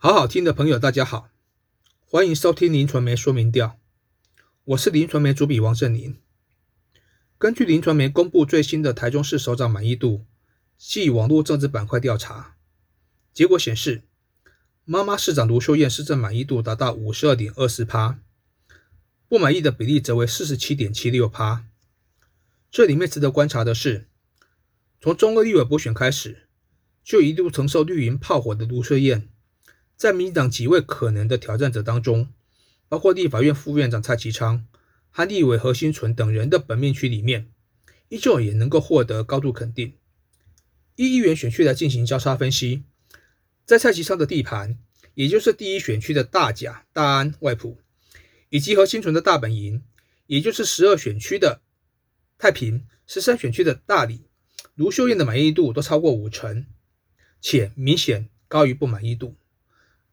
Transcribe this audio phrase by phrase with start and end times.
[0.00, 1.28] 好好听的朋友，大家好，
[2.06, 3.80] 欢迎收听林传媒说明调，
[4.62, 6.14] 我是林传媒主笔王振林。
[7.36, 10.24] 根据林传媒公布最新的台中市首长满意度
[10.78, 12.54] 暨网络政治板块调查
[13.34, 14.02] 结果显示，
[14.84, 18.20] 妈妈市长卢秀燕市政满意度达到五十二点二四趴，
[19.28, 21.64] 不满意的比例则为四十七点七六趴。
[22.70, 24.06] 这里面值得观察的是，
[25.00, 26.46] 从中二立委补选开始，
[27.02, 29.28] 就一度承受绿营炮火的卢秀燕。
[29.98, 32.28] 在民进党几位可能的挑战者当中，
[32.88, 34.64] 包括立法院副院长蔡其昌
[35.10, 37.50] 和立委何新纯等人的本命区里面，
[38.08, 39.94] 依旧也能够获得高度肯定。
[40.94, 42.84] 一议员选区来进行交叉分析，
[43.66, 44.78] 在蔡其昌的地盘，
[45.14, 47.78] 也就是第一选区的大甲、大安、外埔，
[48.50, 49.82] 以及何新存的大本营，
[50.28, 51.60] 也就是十二选区的
[52.38, 54.28] 太平、十三选区的大理，
[54.76, 56.66] 卢秀燕的满意度都超过五成，
[57.40, 59.34] 且明显高于不满意度。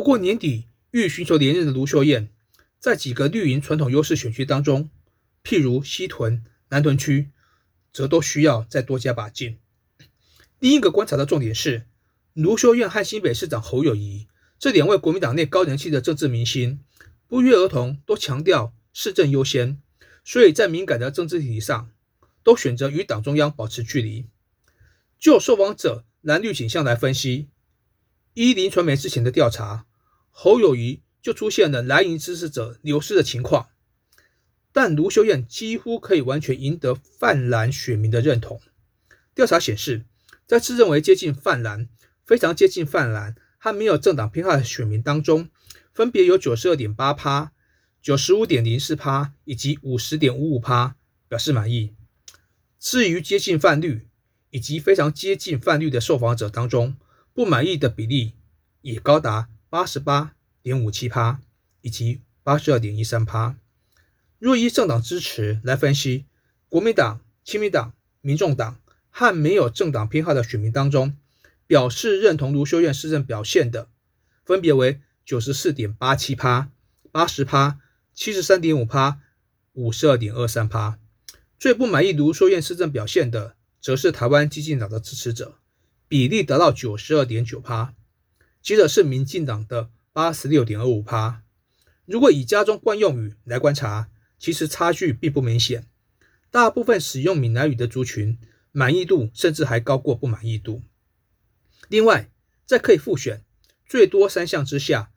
[0.00, 2.30] 不过年底欲寻求连任的卢秀燕，
[2.78, 4.88] 在几个绿营传统优势选区当中，
[5.44, 7.28] 譬如西屯、南屯区，
[7.92, 9.58] 则都需要再多加把劲。
[10.58, 11.84] 另一个观察的重点是，
[12.32, 14.26] 卢秀燕和新北市长侯友谊
[14.58, 16.80] 这两位国民党内高人气的政治明星，
[17.28, 19.82] 不约而同都强调市政优先，
[20.24, 21.90] 所以在敏感的政治议题上，
[22.42, 24.24] 都选择与党中央保持距离。
[25.18, 27.50] 就受访者蓝绿倾向来分析，
[28.32, 29.84] 依林传媒之前的调查。
[30.42, 33.68] 侯友谊就出现了蓝营支持者流失的情况，
[34.72, 38.58] 但卢秀燕几乎可以完全赢得泛蓝选民的认同。
[39.34, 40.06] 调查显示，
[40.46, 41.90] 在自认为接近泛蓝、
[42.24, 45.50] 非常接近泛蓝和没有政党偏好的选民当中，
[45.92, 47.52] 分别有九十二点八趴、
[48.00, 50.96] 九十五点零四趴以及五十点五五趴
[51.28, 51.94] 表示满意。
[52.78, 54.08] 至于接近泛绿
[54.48, 56.96] 以及非常接近泛绿的受访者当中，
[57.34, 58.32] 不满意的比例
[58.80, 59.50] 也高达。
[59.70, 61.40] 八十八点五七趴
[61.80, 63.56] 以及八十二点一三趴。
[64.40, 66.26] 若依政党支持来分析，
[66.68, 68.80] 国民党、亲民党、民众党
[69.10, 71.16] 和没有政党偏好的选民当中，
[71.68, 73.88] 表示认同卢修院市政表现的，
[74.44, 76.72] 分别为九十四点八七趴、
[77.12, 77.78] 八十趴、
[78.12, 79.20] 七十三点五趴、
[79.74, 80.98] 五十二点二三趴。
[81.60, 85.58] 最不满意卢修院市政表现的，则是台湾激进党的支持者，
[86.08, 87.94] 比例达到九十二点九趴。
[88.62, 91.42] 接着是民进党的八十六点二五趴。
[92.04, 95.86] 如果以家中惯用语来观察，其实差距并不明显。
[96.50, 98.38] 大部分使用闽南语的族群
[98.72, 100.82] 满意度甚至还高过不满意度。
[101.88, 102.30] 另外，
[102.66, 103.44] 在可以复选
[103.86, 105.10] 最多三项之下，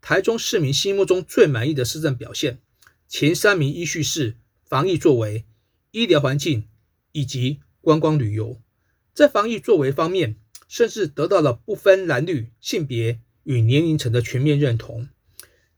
[0.00, 2.60] 台中市民心目中最满意的市政表现，
[3.08, 5.46] 前三名依序是防疫作为、
[5.90, 6.68] 医疗环境
[7.12, 8.60] 以及观光旅游。
[9.14, 10.36] 在防疫作为方面，
[10.68, 15.08] 甚至得到了不分蓝绿、性别与年龄层的全面认同。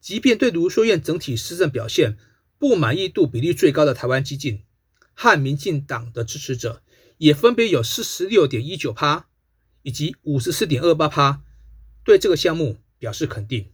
[0.00, 2.16] 即便对卢秀燕整体施政表现
[2.58, 4.62] 不满意度比例最高的台湾激进
[5.14, 6.82] 和民进党的支持者，
[7.18, 9.26] 也分别有四十六点一九趴
[9.82, 11.42] 以及五十四点二八趴
[12.04, 13.66] 对这个项目表示肯定。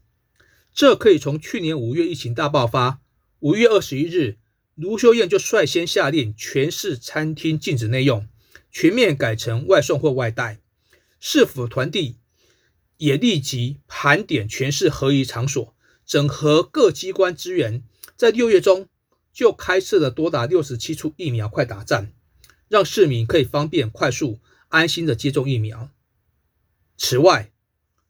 [0.72, 3.00] 这可以从去年五月疫情大爆发，
[3.38, 4.38] 五月二十一日，
[4.74, 8.26] 卢秀燕就率先下令全市餐厅禁止内用，
[8.72, 10.58] 全面改成外送或外带。
[11.26, 12.16] 市府团队
[12.98, 15.74] 也立即盘点全市合宜场所，
[16.04, 17.82] 整合各机关资源，
[18.14, 18.90] 在六月中
[19.32, 22.12] 就开设了多达六十七处疫苗快打站，
[22.68, 25.88] 让市民可以方便、快速、安心的接种疫苗。
[26.98, 27.50] 此外，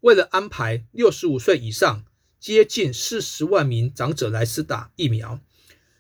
[0.00, 2.04] 为了安排六十五岁以上
[2.41, 5.38] 接近四十万名长者来施打疫苗，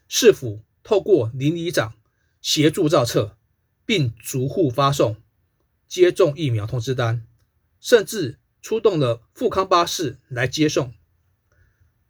[0.08, 1.94] 市府透过邻里长
[2.42, 3.38] 协助造册，
[3.86, 5.16] 并逐户发送。
[5.94, 7.24] 接种疫苗通知单，
[7.78, 10.92] 甚至出动了富康巴士来接送。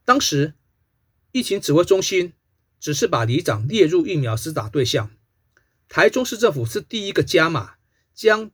[0.07, 0.55] 当时
[1.33, 2.33] 疫情指挥中心
[2.81, 5.11] 只是把里长列入疫苗施打对象，
[5.87, 7.75] 台中市政府是第一个加码，
[8.15, 8.51] 将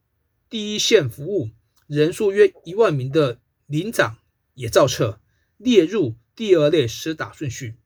[0.49, 1.51] 第一线服务
[1.87, 4.19] 人数约一万名的领长
[4.55, 5.21] 也造册
[5.59, 7.77] 列入第二类施打顺序。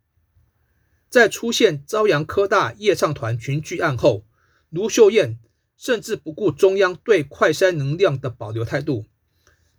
[1.10, 4.24] 在出现朝阳科大夜唱团群聚案后，
[4.70, 5.38] 卢秀燕。
[5.76, 9.06] 甚至不顾中央对快筛能量的保留态度，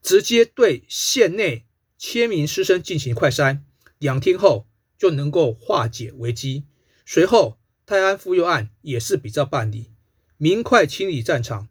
[0.02, 1.66] 直接对县内
[1.98, 3.60] 千名师生进行快筛，
[3.98, 6.66] 两天后就能够化解危机。
[7.06, 9.92] 随后泰安妇幼案也是比照办理，
[10.38, 11.70] 明快清理战场、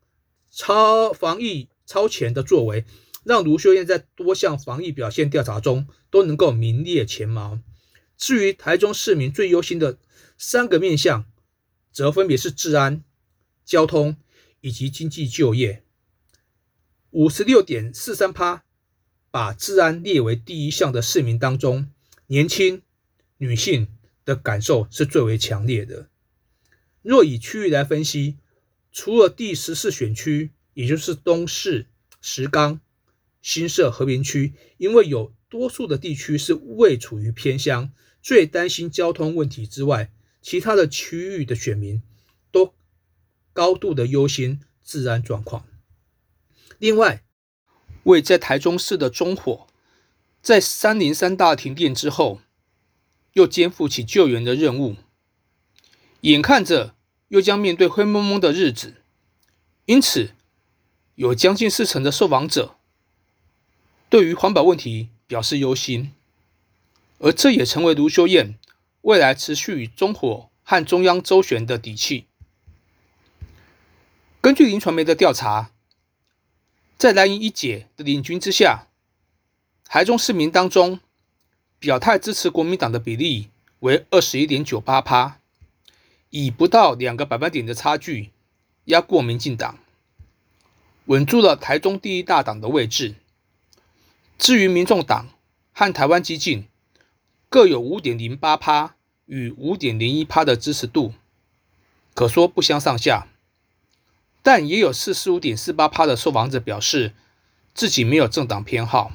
[0.50, 2.84] 超防疫超前的作为，
[3.24, 7.58] 让卢秀燕在多项防疫表现调查中都能够名列前茅。
[8.16, 9.98] 至于台中市民最忧心的
[10.38, 11.26] 三个面向，
[11.92, 13.02] 则分别是治安。
[13.64, 14.16] 交通
[14.60, 15.82] 以及经济就业，
[17.10, 18.64] 五十六点四三趴
[19.30, 21.90] 把治安列为第一项的市民当中，
[22.26, 22.82] 年轻
[23.38, 23.88] 女性
[24.24, 26.08] 的感受是最为强烈的。
[27.02, 28.38] 若以区域来分析，
[28.92, 31.86] 除了第十四选区，也就是东市、
[32.20, 32.80] 石冈、
[33.42, 42.02] 新社、和平区，因为有多数的地区是未处于偏乡，最担心交通问题之外，其他的区域的选民
[43.54, 45.64] 高度的忧心治安状况。
[46.78, 47.22] 另外，
[48.02, 49.66] 为在台中市的中火，
[50.42, 52.40] 在三零三大停电之后，
[53.32, 54.96] 又肩负起救援的任务，
[56.22, 56.94] 眼看着
[57.28, 58.96] 又将面对灰蒙蒙的日子，
[59.86, 60.32] 因此
[61.14, 62.76] 有将近四成的受访者
[64.10, 66.12] 对于环保问题表示忧心，
[67.18, 68.58] 而这也成为卢修燕
[69.02, 72.26] 未来持续与中火和中央周旋的底气。
[74.44, 75.70] 根据林传媒的调查。
[76.98, 78.88] 在蓝营一姐的领军之下，
[79.86, 81.00] 台中市民当中
[81.78, 83.48] 表态支持国民党的比例
[83.80, 85.40] 为二十一点九八趴，
[86.28, 88.32] 以不到两个百分点的差距
[88.84, 89.78] 压过民进党，
[91.06, 93.14] 稳住了台中第一大党的位置。
[94.36, 95.30] 至于民众党
[95.72, 96.68] 和台湾激进
[97.48, 98.94] 各有五点零八趴
[99.24, 101.14] 与五点零一趴的支持度，
[102.12, 103.28] 可说不相上下。
[104.44, 107.14] 但也有四十五点四八趴的受访者表示
[107.72, 109.10] 自己没有政党偏好。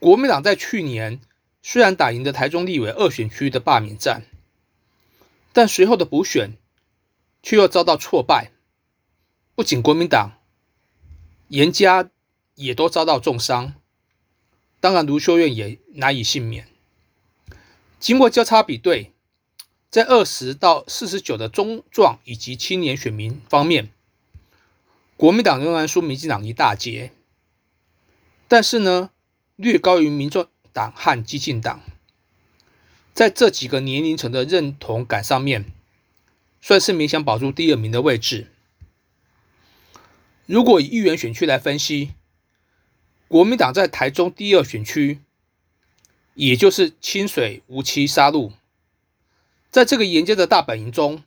[0.00, 1.20] 国民党在去年
[1.62, 4.24] 虽然打赢了台中立委二选区的罢免战，
[5.52, 6.56] 但随后的补选
[7.40, 8.50] 却又遭到挫败。
[9.54, 10.32] 不仅国民党，
[11.46, 12.10] 严家
[12.56, 13.74] 也都遭到重伤。
[14.80, 16.66] 当然，卢秀燕也难以幸免。
[18.00, 19.12] 经过交叉比对。
[19.90, 23.90] 在二十到四十九的中壮以及青年选民方面，
[25.16, 27.10] 国民党仍然输民进党一大截，
[28.46, 29.10] 但是呢，
[29.56, 31.80] 略高于民众党和激进党。
[33.14, 35.64] 在这几个年龄层的认同感上面，
[36.60, 38.46] 算是勉强保住第二名的位置。
[40.44, 42.12] 如果以议员选区来分析，
[43.26, 45.20] 国民党在台中第二选区，
[46.34, 48.52] 也就是清水、无期、杀戮。
[49.70, 51.22] 在这个严家的大本营中，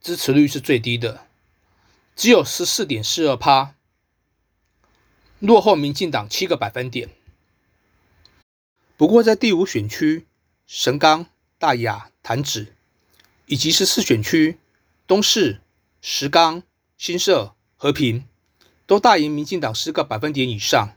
[0.00, 1.26] 支持率是最低的，
[2.16, 3.74] 只有十四点四二趴，
[5.38, 7.10] 落后民进党七个百分点。
[8.96, 10.26] 不过，在第五选区
[10.66, 11.26] 神冈、
[11.58, 12.72] 大雅、潭子，
[13.46, 14.58] 以及十四选区
[15.06, 15.60] 东市、
[16.00, 16.62] 石冈、
[16.96, 18.24] 新社、和平，
[18.86, 20.96] 都大赢民进党十个百分点以上。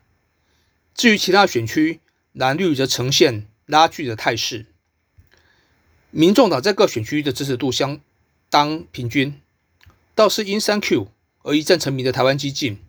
[0.96, 2.00] 至于其他选区，
[2.32, 4.66] 蓝绿则呈现拉锯的态势。
[6.14, 8.02] 民众党在各选区的支持度相
[8.50, 9.40] 当平均，
[10.14, 11.08] 倒是因三 Q
[11.44, 12.80] 而一战成名的台湾激进，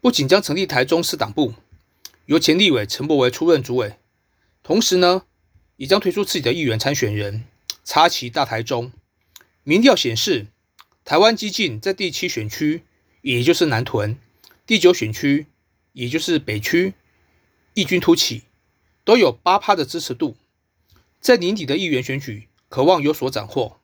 [0.00, 1.52] 不仅将成立台中市党部，
[2.24, 3.96] 由前立委陈柏惟出任主委，
[4.62, 5.24] 同时呢，
[5.76, 7.44] 也将推出自己的议员参选人，
[7.84, 8.90] 插旗大台中。
[9.62, 10.46] 民调显示，
[11.04, 12.84] 台湾激进在第七选区，
[13.20, 14.16] 也就是南屯，
[14.64, 15.46] 第九选区，
[15.92, 16.94] 也就是北区，
[17.74, 18.44] 异军突起，
[19.04, 20.38] 都有八趴的支持度。
[21.20, 23.78] 在年底的议员选举，渴望有所斩获。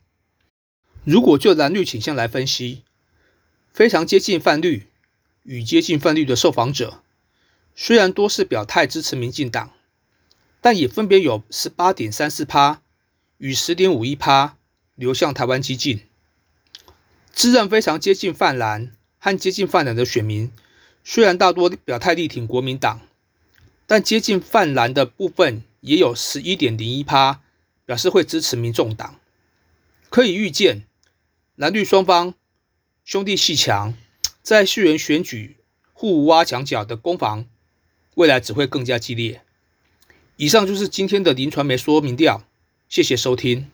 [1.04, 2.84] 如果就蓝绿倾向来分析，
[3.72, 4.86] 非常接近泛绿
[5.42, 7.02] 与接近泛绿的受访者，
[7.74, 9.72] 虽然多是表态支持民进党，
[10.60, 12.82] 但也分别有十八点三四趴
[13.38, 14.56] 与十点五一趴
[14.94, 16.02] 流向台湾激进。
[17.32, 20.52] 自认非常接近泛蓝和接近泛蓝的选民，
[21.02, 23.00] 虽然大多表态力挺国民党，
[23.88, 25.64] 但接近泛蓝的部分。
[25.82, 27.42] 也有十一点零一趴
[27.84, 29.20] 表示会支持民众党，
[30.08, 30.84] 可以预见
[31.56, 32.34] 蓝绿双方
[33.04, 33.94] 兄弟戏强，
[34.42, 35.56] 在市员选举
[35.92, 37.46] 互挖墙角的攻防，
[38.14, 39.42] 未来只会更加激烈。
[40.36, 42.44] 以上就是今天的林传媒说明调，
[42.88, 43.70] 谢谢收听。